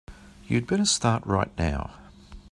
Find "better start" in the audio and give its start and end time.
0.65-1.23